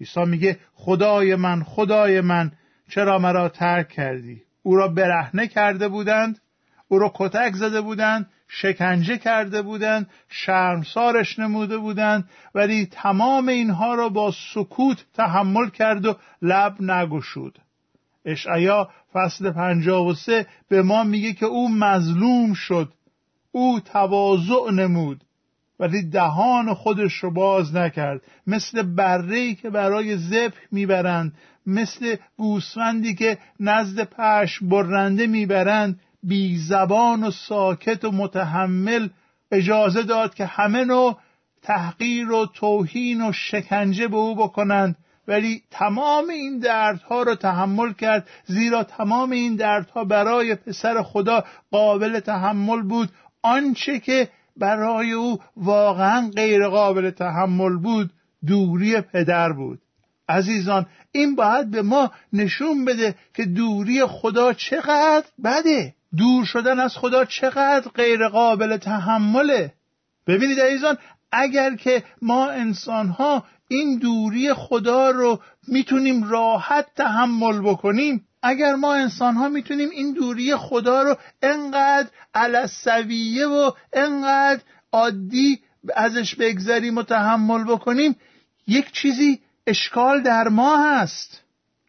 عیسی 0.00 0.24
میگه 0.24 0.58
خدای 0.74 1.34
من 1.34 1.62
خدای 1.62 2.20
من 2.20 2.52
چرا 2.88 3.18
مرا 3.18 3.48
ترک 3.48 3.88
کردی؟ 3.88 4.42
او 4.62 4.76
را 4.76 4.88
برهنه 4.88 5.46
کرده 5.48 5.88
بودند 5.88 6.38
او 6.88 6.98
را 6.98 7.12
کتک 7.14 7.52
زده 7.54 7.80
بودند 7.80 8.30
شکنجه 8.52 9.18
کرده 9.18 9.62
بودند 9.62 10.10
شرمسارش 10.28 11.38
نموده 11.38 11.78
بودند 11.78 12.28
ولی 12.54 12.86
تمام 12.86 13.48
اینها 13.48 13.94
را 13.94 14.08
با 14.08 14.32
سکوت 14.54 15.04
تحمل 15.14 15.68
کرد 15.68 16.06
و 16.06 16.16
لب 16.42 16.82
نگشود. 16.82 17.58
اشعیا 18.24 18.90
فصل 19.12 19.50
پنجاه 19.50 20.06
و 20.06 20.14
سه 20.14 20.46
به 20.68 20.82
ما 20.82 21.04
میگه 21.04 21.32
که 21.32 21.46
او 21.46 21.68
مظلوم 21.68 22.54
شد 22.54 22.92
او 23.52 23.80
تواضع 23.80 24.70
نمود 24.72 25.24
ولی 25.80 26.02
دهان 26.02 26.74
خودش 26.74 27.14
رو 27.14 27.30
باز 27.30 27.74
نکرد. 27.74 28.20
مثل 28.46 28.82
برهی 28.82 29.54
که 29.54 29.70
برای 29.70 30.16
ذبح 30.16 30.58
می‌برند 30.72 31.32
مثل 31.66 32.16
گوسفندی 32.36 33.14
که 33.14 33.38
نزد 33.60 34.04
پش 34.04 34.58
برنده 34.62 35.26
می‌برند 35.26 36.00
بی 36.22 36.58
زبان 36.58 37.24
و 37.24 37.30
ساکت 37.30 38.04
و 38.04 38.10
متحمل 38.10 39.08
اجازه 39.52 40.02
داد 40.02 40.34
که 40.34 40.46
همه 40.46 40.84
نوع 40.84 41.18
تحقیر 41.62 42.30
و 42.30 42.46
توهین 42.46 43.28
و 43.28 43.32
شکنجه 43.32 44.08
به 44.08 44.16
او 44.16 44.34
بکنند. 44.34 44.96
ولی 45.28 45.62
تمام 45.70 46.28
این 46.28 46.58
دردها 46.58 47.22
را 47.22 47.34
تحمل 47.34 47.92
کرد 47.92 48.28
زیرا 48.46 48.84
تمام 48.84 49.30
این 49.30 49.56
دردها 49.56 50.04
برای 50.04 50.54
پسر 50.54 51.02
خدا 51.02 51.44
قابل 51.70 52.20
تحمل 52.20 52.82
بود. 52.82 53.08
آنچه 53.42 53.98
که 53.98 54.28
برای 54.56 55.12
او 55.12 55.38
واقعا 55.56 56.30
غیر 56.34 56.68
قابل 56.68 57.10
تحمل 57.10 57.76
بود 57.76 58.10
دوری 58.46 59.00
پدر 59.00 59.52
بود. 59.52 59.80
عزیزان 60.28 60.86
این 61.12 61.34
باید 61.34 61.70
به 61.70 61.82
ما 61.82 62.10
نشون 62.32 62.84
بده 62.84 63.14
که 63.34 63.44
دوری 63.44 64.06
خدا 64.06 64.52
چقدر 64.52 65.26
بده. 65.44 65.94
دور 66.16 66.44
شدن 66.44 66.80
از 66.80 66.96
خدا 66.96 67.24
چقدر 67.24 67.90
غیر 67.94 68.28
قابل 68.28 68.76
تحمله. 68.76 69.72
ببینید 70.26 70.60
عزیزان 70.60 70.98
اگر 71.32 71.76
که 71.76 72.04
ما 72.22 72.50
انسان 72.50 73.08
ها 73.08 73.44
این 73.68 73.98
دوری 73.98 74.54
خدا 74.54 75.10
رو 75.10 75.40
می‌تونیم 75.68 76.24
راحت 76.24 76.86
تحمل 76.96 77.60
بکنیم 77.60 78.26
اگر 78.42 78.74
ما 78.74 78.94
انسان 78.94 79.34
ها 79.34 79.48
می‌تونیم 79.48 79.90
این 79.90 80.12
دوری 80.12 80.56
خدا 80.56 81.02
رو 81.02 81.16
انقدر 81.42 82.08
علسویه 82.34 83.46
و 83.46 83.70
انقدر 83.92 84.62
عادی 84.92 85.60
ازش 85.96 86.34
بگذریم 86.34 86.98
و 86.98 87.02
تحمل 87.02 87.64
بکنیم 87.64 88.16
یک 88.66 88.92
چیزی 88.92 89.40
اشکال 89.66 90.22
در 90.22 90.48
ما 90.48 90.84
هست. 90.84 91.42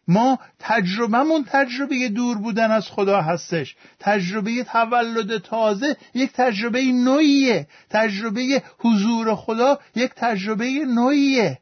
ما 0.08 0.38
تجربهمون 0.58 1.44
تجربه 1.44 2.08
دور 2.08 2.38
بودن 2.38 2.70
از 2.70 2.86
خدا 2.88 3.20
هستش. 3.20 3.76
تجربه 4.00 4.64
تولد 4.64 5.38
تازه 5.38 5.96
یک 6.14 6.32
تجربه 6.32 6.82
نوعیه. 6.82 7.66
تجربه 7.90 8.62
حضور 8.78 9.34
خدا 9.34 9.78
یک 9.94 10.10
تجربه 10.16 10.70
نوعیه. 10.70 11.58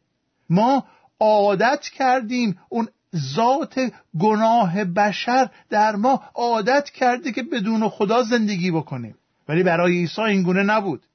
ما 0.51 0.85
عادت 1.21 1.81
کردیم 1.81 2.59
اون 2.69 2.89
ذات 3.17 3.93
گناه 4.21 4.85
بشر 4.85 5.51
در 5.71 5.97
ما 5.97 6.23
عادت 6.35 6.91
کرده 6.91 7.33
که 7.33 7.43
بدون 7.43 7.89
خدا 7.89 8.23
زندگی 8.23 8.71
بکنیم. 8.71 9.15
ولی 9.49 9.63
برای 9.63 9.93
عیسی 9.93 10.21
این 10.23 10.43
گونه 10.43 10.63
نبود. 10.63 11.07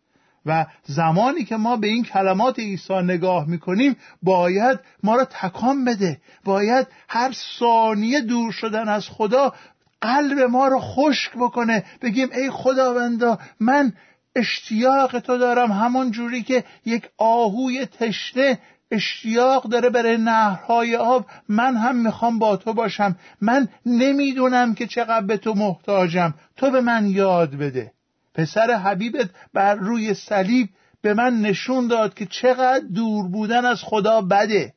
و 0.45 0.65
زمانی 0.83 1.43
که 1.43 1.55
ما 1.55 1.77
به 1.77 1.87
این 1.87 2.03
کلمات 2.03 2.59
عیسی 2.59 2.93
نگاه 2.93 3.47
می‌کنیم 3.47 3.95
باید 4.23 4.79
ما 5.03 5.15
را 5.15 5.25
تکان 5.25 5.85
بده. 5.85 6.17
باید 6.43 6.87
هر 7.09 7.31
ثانیه 7.59 8.21
دور 8.21 8.51
شدن 8.51 8.89
از 8.89 9.09
خدا 9.09 9.53
قلب 10.01 10.39
ما 10.39 10.67
رو 10.67 10.79
خشک 10.79 11.31
بکنه. 11.35 11.83
بگیم 12.01 12.29
ای 12.31 12.49
خداوندا 12.49 13.39
من 13.59 13.93
اشتیاق 14.35 15.19
تو 15.19 15.37
دارم 15.37 15.71
همون 15.71 16.11
جوری 16.11 16.43
که 16.43 16.63
یک 16.85 17.09
آهوی 17.17 17.85
تشنه 17.85 18.59
اشتیاق 18.91 19.63
داره 19.63 19.89
برای 19.89 20.17
نهرهای 20.17 20.95
آب. 20.95 21.25
من 21.49 21.75
هم 21.75 21.95
می‌خوام 21.95 22.39
با 22.39 22.57
تو 22.57 22.73
باشم. 22.73 23.15
من 23.41 23.67
نمی‌دونم 23.85 24.73
که 24.73 24.87
چقدر 24.87 25.25
به 25.25 25.37
تو 25.37 25.53
محتاجم. 25.53 26.33
تو 26.57 26.71
به 26.71 26.81
من 26.81 27.07
یاد 27.07 27.55
بده. 27.55 27.94
پسر 28.35 28.71
حبیبت 28.71 29.29
بر 29.53 29.75
روی 29.75 30.13
صلیب 30.13 30.69
به 31.01 31.13
من 31.13 31.41
نشون 31.41 31.87
داد 31.87 32.13
که 32.13 32.25
چقدر 32.25 32.85
دور 32.95 33.27
بودن 33.27 33.65
از 33.65 33.83
خدا 33.83 34.21
بده. 34.21 34.73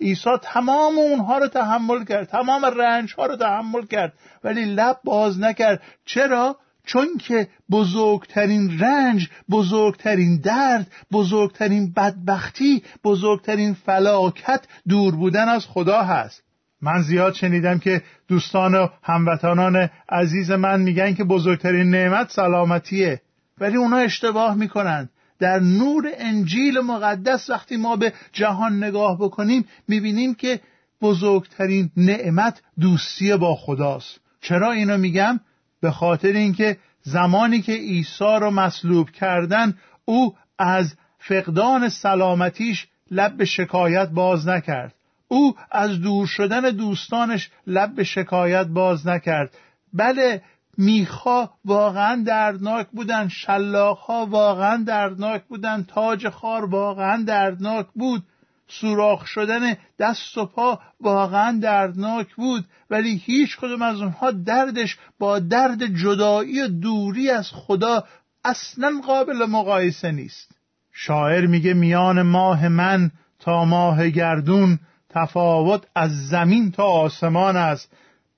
عیسی 0.00 0.30
تمام 0.42 0.98
اونها 0.98 1.38
رو 1.38 1.48
تحمل 1.48 2.04
کرد 2.04 2.28
تمام 2.28 2.64
رنج 2.64 3.14
ها 3.18 3.26
رو 3.26 3.36
تحمل 3.36 3.86
کرد 3.86 4.12
ولی 4.44 4.64
لب 4.64 5.00
باز 5.04 5.40
نکرد. 5.40 5.82
چرا؟ 6.04 6.56
چون 6.86 7.08
که 7.18 7.48
بزرگترین 7.70 8.78
رنج 8.78 9.28
بزرگترین 9.50 10.40
درد 10.40 10.86
بزرگترین 11.12 11.92
بدبختی 11.92 12.82
بزرگترین 13.04 13.74
فلاکت 13.74 14.64
دور 14.88 15.16
بودن 15.16 15.48
از 15.48 15.66
خدا 15.66 16.02
هست. 16.02 16.45
من 16.82 17.02
زیاد 17.02 17.34
شنیدم 17.34 17.78
که 17.78 18.02
دوستان 18.28 18.74
و 18.74 18.88
هموطنان 19.02 19.90
عزیز 20.08 20.50
من 20.50 20.80
میگن 20.80 21.14
که 21.14 21.24
بزرگترین 21.24 21.90
نعمت 21.90 22.30
سلامتیه. 22.30 23.20
ولی 23.58 23.76
اونا 23.76 23.96
اشتباه 23.96 24.54
می‌کنن. 24.54 25.08
در 25.38 25.58
نور 25.58 26.10
انجیل 26.18 26.80
مقدس 26.80 27.50
وقتی 27.50 27.76
ما 27.76 27.96
به 27.96 28.12
جهان 28.32 28.84
نگاه 28.84 29.18
بکنیم 29.18 29.64
می‌بینیم 29.88 30.34
که 30.34 30.60
بزرگترین 31.02 31.90
نعمت 31.96 32.62
دوستی 32.80 33.36
با 33.36 33.54
خداست. 33.54 34.20
چرا 34.40 34.72
اینو 34.72 34.96
میگم؟ 34.96 35.40
به 35.80 35.90
خاطر 35.90 36.32
اینکه 36.32 36.76
زمانی 37.02 37.62
که 37.62 37.72
عیسی 37.72 38.38
رو 38.40 38.50
مصلوب 38.50 39.10
کردن 39.10 39.74
او 40.04 40.34
از 40.58 40.94
فقدان 41.18 41.88
سلامتیش 41.88 42.86
لب 43.10 43.36
به 43.36 43.44
شکایت 43.44 44.08
باز 44.08 44.48
نکرد. 44.48 44.94
او 45.28 45.54
از 45.70 46.00
دور 46.00 46.26
شدن 46.26 46.60
دوستانش 46.60 47.50
لب 47.66 47.94
به 47.94 48.04
شکایت 48.04 48.66
باز 48.66 49.06
نکرد. 49.06 49.54
بله 49.92 50.42
میخا 50.78 51.50
واقعا 51.64 52.22
دردناک 52.26 52.86
بودن 52.92 53.28
شلاخها 53.28 54.26
واقعا 54.26 54.84
دردناک 54.86 55.44
بودن 55.44 55.82
تاج 55.88 56.28
خار 56.28 56.64
واقعا 56.64 57.22
دردناک 57.22 57.86
بود. 57.94 58.22
سوراخ 58.68 59.26
شدن 59.26 59.76
دست 59.98 60.38
و 60.38 60.46
پا 60.46 60.80
واقعا 61.00 61.58
دردناک 61.62 62.34
بود 62.34 62.64
ولی 62.90 63.16
هیچ 63.24 63.56
کدوم 63.56 63.82
از 63.82 64.00
اونها 64.00 64.30
دردش 64.30 64.98
با 65.18 65.38
درد 65.38 65.86
جدایی 65.86 66.60
و 66.60 66.68
دوری 66.68 67.30
از 67.30 67.50
خدا 67.52 68.04
اصلا 68.44 69.00
قابل 69.06 69.46
مقایسه 69.48 70.10
نیست. 70.10 70.50
شاعر 70.92 71.46
میگه 71.46 71.74
میان 71.74 72.22
ماه 72.22 72.68
من 72.68 73.10
تا 73.38 73.64
ماه 73.64 74.10
گردون 74.10 74.78
تفاوت 75.16 75.86
از 75.94 76.28
زمین 76.28 76.70
تا 76.70 76.84
آسمان 76.84 77.56
است. 77.56 77.92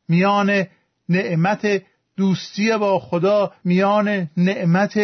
میان 0.08 0.66
نعمت 1.08 1.82
دوستی 2.16 2.76
با 2.76 2.98
خدا 2.98 3.52
میان 3.64 4.28
نعمت 4.36 4.98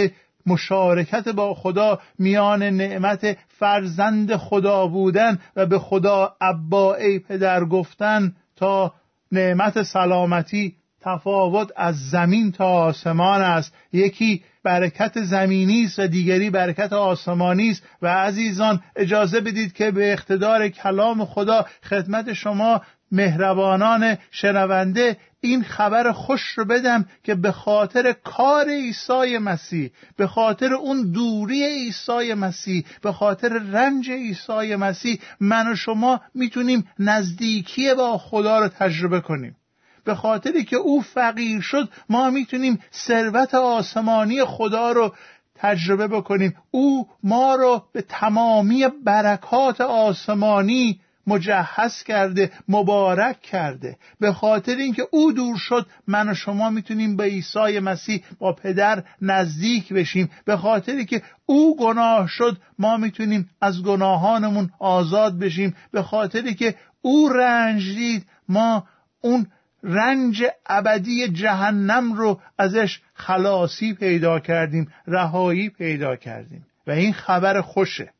مشارکت 0.47 1.29
با 1.29 1.55
خدا 1.55 2.01
میان 2.19 2.63
نعمت 2.63 3.37
فرزند 3.49 4.37
خدا 4.37 4.87
بودن 4.87 5.39
و 5.57 5.67
به 5.67 5.79
خدا 5.79 6.37
ابا 6.41 6.95
ای 6.95 7.19
پدر 7.19 7.65
گفتن 7.65 8.37
تا 8.57 8.95
نعمت 9.33 9.83
سلامتی 9.83 10.77
تفاوت 11.05 11.69
از 11.77 12.11
زمین 12.11 12.53
تا 12.53 12.69
آسمان 12.69 13.41
است. 13.41 13.75
یکی 13.93 14.43
برکت 14.63 15.23
زمینی 15.23 15.85
است 15.85 15.99
و 15.99 16.07
دیگری 16.07 16.51
برکت 16.51 16.93
آسمانی 16.93 17.71
است. 17.71 17.83
و 18.03 18.07
عزیزان 18.15 18.83
اجازه 18.97 19.41
بدید 19.41 19.73
که 19.73 19.91
به 19.91 20.13
اقتدار 20.13 20.69
کلام 20.69 21.25
خدا 21.25 21.67
خدمت 21.83 22.33
شما 22.33 22.81
مهربانان 23.13 24.19
شنونده 24.31 25.17
این 25.41 25.63
خبر 25.63 26.13
خوش 26.13 26.43
رو 26.43 26.65
بدم 26.65 27.05
که 27.23 27.35
به 27.35 27.53
خاطر 27.53 28.13
کار 28.13 28.69
عیسی 28.69 29.39
مسیح 29.39 29.91
به 30.17 30.27
خاطر 30.27 30.75
اون 30.75 31.11
دوری 31.13 31.65
عیسی 31.65 32.35
مسیح 32.35 32.85
به 33.03 33.13
خاطر 33.13 33.49
رنج 33.49 34.11
عیسی 34.11 34.77
مسیح 34.77 35.19
من 35.41 35.73
و 35.73 35.77
شما 35.77 36.21
می‌تونیم 36.35 36.89
نزدیکی 36.99 37.95
با 37.95 38.19
خدا 38.19 38.59
رو 38.59 38.69
تجربه 38.69 39.21
کنیم. 39.21 39.57
به 40.05 40.15
خاطری 40.15 40.65
که 40.65 40.77
او 40.77 41.03
فقیر 41.03 41.61
شد 41.61 41.89
ما 42.09 42.31
می‌تونیم 42.31 42.79
ثروت 42.93 43.55
آسمانی 43.55 44.45
خدا 44.45 44.93
رو 44.93 45.15
تجربه 45.55 46.09
بکنیم. 46.09 46.57
او 46.71 47.09
ما 47.23 47.55
رو 47.55 47.83
به 47.93 48.03
تمامی 48.03 48.89
برکات 49.05 49.81
آسمانی 49.81 51.01
مجهز 51.27 52.03
کرده 52.03 52.53
مبارک 52.69 53.41
کرده. 53.41 53.97
به 54.21 54.33
خاطر 54.33 54.77
اینکه 54.77 55.07
او 55.11 55.33
دور 55.33 55.57
شد 55.57 55.87
من 56.07 56.29
و 56.29 56.35
شما 56.35 56.71
می‌تونیم 56.71 57.17
به 57.17 57.25
عیسی 57.25 57.79
مسیح 57.79 58.25
با 58.39 58.53
پدر 58.53 59.05
نزدیک 59.23 59.93
بشیم. 59.93 60.31
به 60.45 60.57
خاطری 60.57 61.05
که 61.05 61.23
او 61.47 61.77
گناه 61.77 62.27
شد 62.29 62.57
ما 62.79 62.97
می‌تونیم 62.97 63.51
از 63.61 63.83
گناهانمون 63.83 64.71
آزاد 64.79 65.39
بشیم. 65.39 65.77
به 65.93 66.03
خاطری 66.03 66.55
که 66.55 66.75
او 67.03 67.29
رنج 67.29 67.95
دید 67.95 68.27
ما 68.49 68.87
اون 69.21 69.47
رنج 69.85 70.45
ابدی 70.67 71.29
جهنم 71.29 72.13
رو 72.13 72.41
ازش 72.59 73.01
خلاصی 73.15 73.95
پیدا 73.95 74.41
کردیم 74.41 74.93
رهایی 75.07 75.69
پیدا 75.69 76.17
کردیم. 76.17 76.67
و 76.87 76.91
این 76.91 77.13
خبر 77.13 77.61
خوشه. 77.61 78.11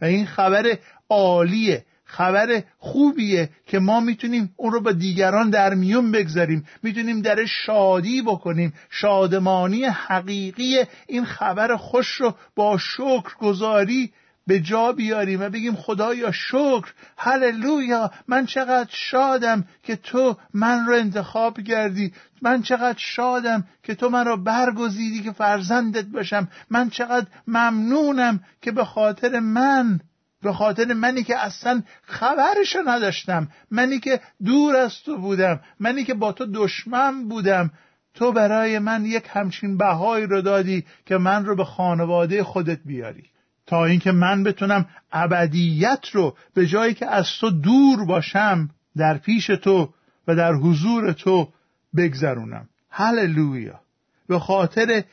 و 0.00 0.04
این 0.04 0.26
خبر 0.26 0.78
عالیه 1.08 1.84
خبر 2.04 2.62
خوبیه 2.78 3.48
که 3.66 3.78
ما 3.78 4.00
می‌تونیم 4.00 4.54
اون 4.56 4.72
رو 4.72 4.80
با 4.80 4.92
دیگران 4.92 5.50
در 5.50 5.74
میون 5.74 6.12
بگذاریم. 6.12 6.66
می‌تونیم 6.82 7.20
در 7.20 7.44
شادی 7.44 8.22
بکنیم. 8.22 8.74
شادمانی 8.90 9.84
حقیقی 9.84 10.84
این 11.06 11.24
خبر 11.24 11.76
خوش 11.76 12.08
رو 12.08 12.34
با 12.54 12.78
شکر 12.78 13.34
گذاری 13.38 14.12
به 14.46 14.60
جا 14.60 14.92
بیاریم 14.92 15.40
و 15.40 15.48
بگیم 15.48 15.74
خدایا 15.74 16.32
شکر 16.32 16.92
هللویا 17.18 18.10
من 18.28 18.46
چقدر 18.46 18.90
شادم 18.90 19.64
که 19.82 19.96
تو 19.96 20.36
من 20.54 20.86
رو 20.86 20.94
انتخاب 20.94 21.60
کردی. 21.60 22.12
من 22.42 22.62
چقدر 22.62 22.98
شادم 22.98 23.64
که 23.82 23.94
تو 23.94 24.08
من 24.08 24.26
را 24.26 24.36
برگزیدی 24.36 25.22
که 25.22 25.32
فرزندت 25.32 26.04
باشم. 26.04 26.48
من 26.70 26.90
چقدر 26.90 27.26
ممنونم 27.46 28.40
که 28.62 28.72
به 28.72 28.84
خاطر 28.84 29.40
من 29.40 30.00
به 30.42 30.52
خاطر 30.52 30.92
منی 30.92 31.22
که 31.22 31.44
اصلا 31.44 31.82
خبرشو 32.02 32.78
نداشتم. 32.86 33.48
منی 33.70 34.00
که 34.00 34.20
دور 34.44 34.76
از 34.76 35.02
تو 35.04 35.18
بودم. 35.18 35.60
منی 35.80 36.04
که 36.04 36.14
با 36.14 36.32
تو 36.32 36.46
دشمن 36.54 37.28
بودم. 37.28 37.70
تو 38.14 38.32
برای 38.32 38.78
من 38.78 39.04
یک 39.04 39.24
همچین 39.28 39.76
بهایی 39.76 40.26
رو 40.26 40.42
دادی 40.42 40.84
که 41.06 41.18
من 41.18 41.44
رو 41.44 41.56
به 41.56 41.64
خانواده 41.64 42.44
خودت 42.44 42.78
بیاری. 42.84 43.30
تا 43.66 43.84
اینکه 43.84 44.12
من 44.12 44.42
بتونم 44.42 44.86
ابدیت 45.12 46.04
رو 46.12 46.36
به 46.54 46.66
جایی 46.66 46.94
که 46.94 47.06
از 47.06 47.26
تو 47.40 47.50
دور 47.50 48.04
باشم 48.06 48.70
در 48.96 49.18
پیش 49.18 49.46
تو 49.46 49.92
و 50.28 50.36
در 50.36 50.52
حضور 50.52 51.12
تو 51.12 51.48
بگذرونم. 51.96 52.68
هللویا. 52.90 53.80
به 54.28 54.38
خاطر 54.38 55.04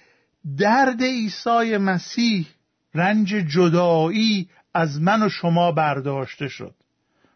درد 0.58 1.04
عیسی 1.04 1.78
مسیح 1.78 2.48
رنج 2.96 3.28
جدایی 3.28 4.50
از 4.74 5.02
من 5.02 5.24
و 5.24 5.30
شما 5.30 5.72
برداشته 5.72 6.48
شد. 6.48 6.76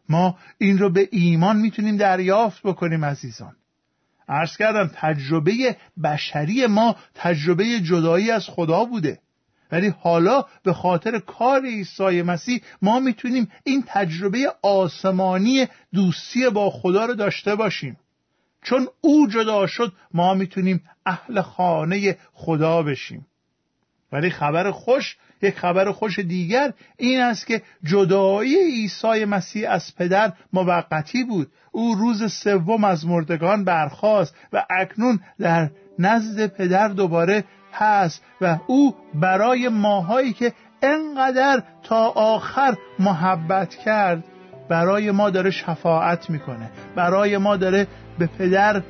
ما 0.10 0.38
این 0.58 0.78
رو 0.78 0.90
به 0.90 1.10
ایمان 1.12 1.58
می‌تونیم 1.58 1.98
دریافت 1.98 2.62
بکنیم 2.64 3.06
عزیزان. 3.06 3.56
عرض 4.30 4.58
کردم 4.58 4.92
تجربه 4.94 5.78
بشری 6.04 6.66
ما 6.66 6.96
تجربه 7.16 7.80
جدایی 7.80 8.32
از 8.32 8.46
خدا 8.50 8.86
بوده. 8.86 9.20
ولی 9.72 9.94
حالا 10.00 10.46
به 10.64 10.74
خاطر 10.74 11.20
کار 11.20 11.66
عیسی 11.66 12.22
مسیح 12.22 12.62
ما 12.82 13.00
می‌تونیم 13.00 13.52
این 13.64 13.84
تجربه 13.88 14.54
آسمانی 14.62 15.68
دوستی 15.94 16.50
با 16.50 16.70
خدا 16.70 17.06
رو 17.06 17.14
داشته 17.14 17.56
باشیم. 17.56 17.98
چون 18.64 18.88
او 19.02 19.28
جدا 19.28 19.68
شد 19.68 19.94
ما 20.14 20.34
می‌تونیم 20.34 20.84
اهل 21.06 21.42
خانه 21.42 22.18
خدا 22.34 22.84
بشیم. 22.84 23.26
ولی 24.12 24.30
خبر 24.30 24.72
خوش 24.72 25.18
یک 25.42 25.58
خبر 25.58 25.92
خوش 25.92 26.20
دیگر 26.20 26.74
این 26.98 27.22
است 27.22 27.48
که 27.48 27.62
جدایی 27.84 28.56
عیسی 28.56 29.26
مسیح 29.26 29.72
از 29.72 29.96
پدر 29.96 30.34
موقتی 30.54 31.24
بود. 31.24 31.52
او 31.72 31.96
روز 31.96 32.34
سوم 32.34 32.84
از 32.84 33.06
مردگان 33.06 33.64
برخاست 33.64 34.36
و 34.54 34.66
اکنون 34.70 35.20
در 35.40 35.70
نزد 36.00 36.48
پدر 36.48 36.88
دوباره 36.88 37.44
هست 37.78 38.24
و 38.42 38.58
او 38.68 38.96
برای 39.13 39.70
ماهایی 39.70 40.34
که 40.34 40.54
انقدر 40.82 41.63
تا 41.84 42.06
آخر 42.16 42.76
محبت 43.00 43.76
کرد 43.76 44.24
برای 44.70 45.12
ما 45.12 45.30
داره 45.30 45.52
شفاعت 45.52 46.30
می‌کنه. 46.30 46.70
برای 46.96 47.38
ما 47.38 47.58
داره 47.58 47.88
به 48.20 48.28
پدر 48.28 48.82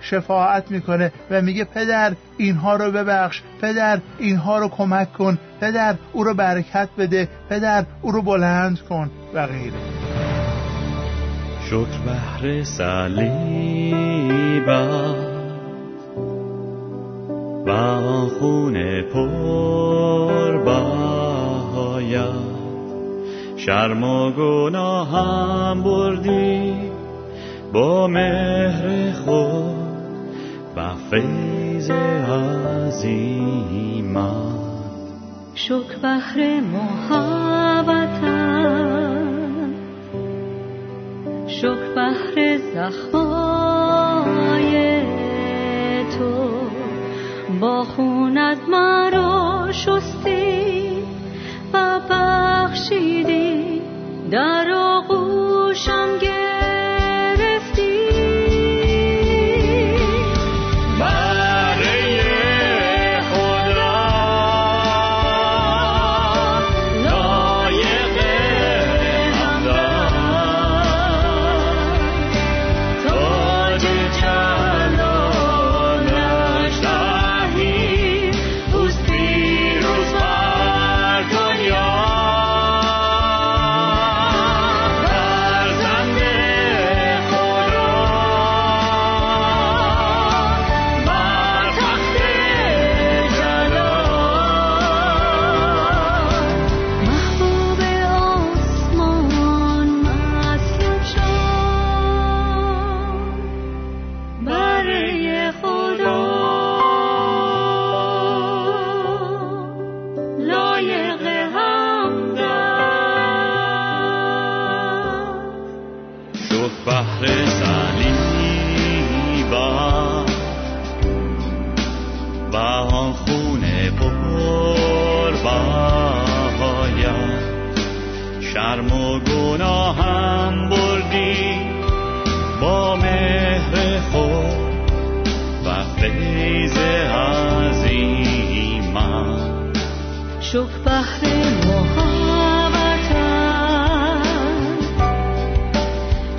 شفاعت 0.00 0.70
می‌کنه 0.70 1.12
و 1.30 1.42
میگه 1.42 1.64
پدر 1.64 2.12
اینها 2.38 2.76
رو 2.76 2.92
ببخش 2.92 3.42
پدر 3.62 3.98
اینها 4.18 4.58
رو 4.58 4.68
کمک 4.68 5.12
کن 5.12 5.38
پدر 5.60 5.94
او 6.12 6.24
رو 6.24 6.34
برکت 6.34 6.88
بده 6.98 7.28
پدر 7.48 7.84
او 8.02 8.12
رو 8.12 8.22
بلند 8.22 8.80
کن 8.80 9.10
و 9.34 9.46
غیره. 9.46 9.78
شکر 11.66 11.98
بهر 12.04 12.64
صلیب 12.64 14.68
و 17.66 18.28
خون 18.28 19.02
پر 19.02 20.58
باید 20.64 22.44
شرم 23.56 24.04
و 24.04 24.30
گناهم 24.30 25.82
بردی 25.82 26.74
با 27.72 28.06
مهر 28.06 29.12
خود 29.12 29.74
و 30.76 30.94
فیض 31.10 31.90
عظیمت. 32.30 33.24
شک 35.54 35.96
بهر 36.02 36.60
محبتم. 36.60 38.04
شک 41.46 41.94
بهر 41.94 42.58
زخمای 42.74 43.63
با 47.60 47.84
خونت 47.84 48.58
مرا 48.68 49.72
شستی 49.72 50.88
و 51.72 52.00
بخشیدی. 52.10 53.82
در 54.30 54.70
آغوشم 54.74 56.18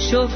شو 0.09 0.27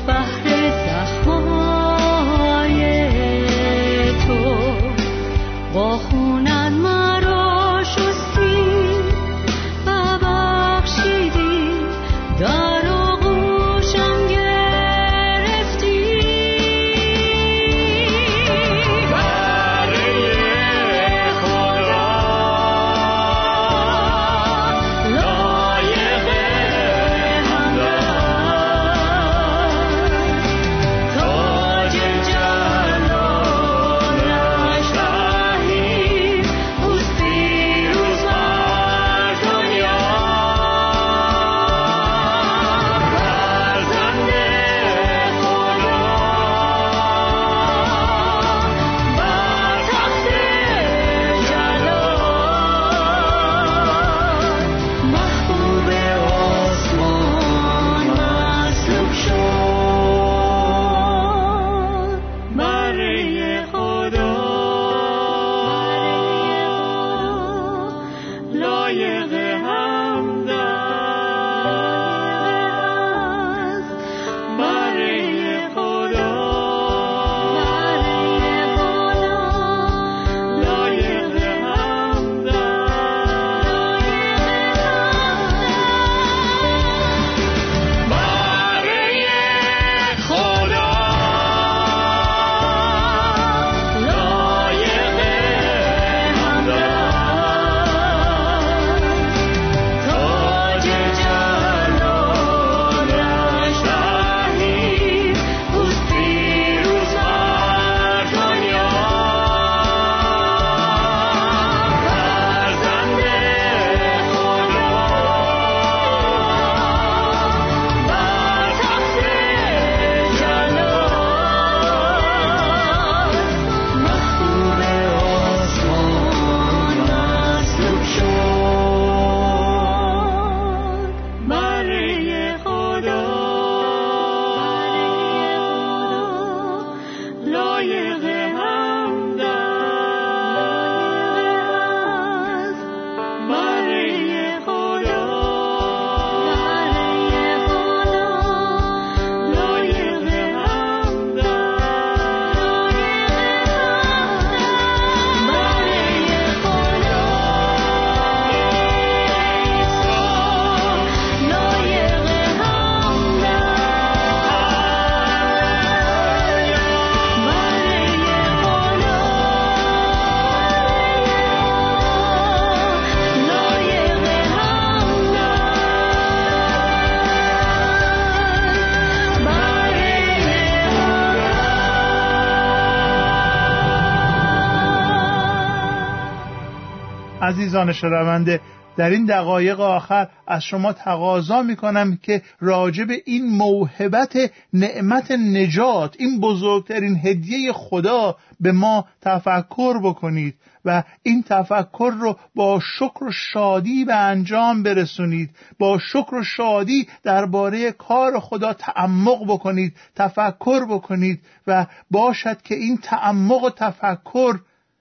عزیزان 187.60 187.94
شنونده 187.94 188.62
در 188.98 189.10
این 189.10 189.26
دقایق 189.26 189.80
آخر 189.80 190.28
از 190.48 190.64
شما 190.64 190.94
تقاضا 190.94 191.62
می 191.62 191.76
کنم 191.76 192.18
که 192.22 192.42
راجب 192.60 193.08
این 193.26 193.46
موهبت 193.46 194.38
نعمت 194.74 195.32
نجات 195.32 196.16
این 196.20 196.40
بزرگترین 196.40 197.16
هدیه 197.24 197.74
خدا 197.74 198.36
به 198.60 198.72
ما 198.72 199.06
تفکر 199.22 200.00
بکنید 200.04 200.56
و 200.86 201.04
این 201.24 201.44
تفکر 201.44 202.14
رو 202.20 202.38
با 202.56 202.80
شکر 202.80 203.24
و 203.24 203.32
شادی 203.32 204.06
به 204.06 204.16
انجام 204.16 204.84
برسونید. 204.84 205.50
با 205.80 206.00
شکر 206.00 206.36
و 206.36 206.44
شادی 206.44 207.08
درباره 207.24 207.92
کار 207.92 208.40
خدا 208.40 208.74
تعمق 208.74 209.46
بکنید 209.48 209.94
تفکر 210.16 210.86
بکنید 210.86 211.40
و 211.68 211.86
باشد 212.12 212.62
که 212.62 212.76
این 212.76 212.98
تعمق 212.98 213.64
و 213.64 213.70
تفکر 213.70 214.60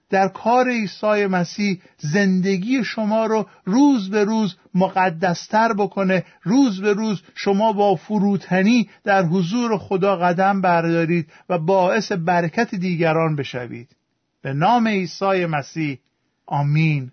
در 0.09 0.27
کار 0.27 0.69
عیسی 0.69 1.25
مسیح 1.25 1.81
زندگی 1.97 2.83
شما 2.83 3.25
رو 3.25 3.45
روز 3.65 4.09
به 4.09 4.23
روز 4.23 4.55
مقدستر 4.75 5.73
بکنه 5.73 6.25
روز 6.43 6.81
به 6.81 6.93
روز 6.93 7.21
شما 7.35 7.73
با 7.73 7.95
فروتنی 7.95 8.89
در 9.03 9.23
حضور 9.23 9.77
خدا 9.77 10.15
قدم 10.15 10.61
بردارید 10.61 11.31
و 11.49 11.57
باعث 11.57 12.11
برکت 12.11 12.75
دیگران 12.75 13.35
بشوید. 13.35 13.95
به 14.41 14.53
نام 14.53 14.87
عیسی 14.87 15.45
مسیح. 15.45 15.99
آمین. 16.45 17.11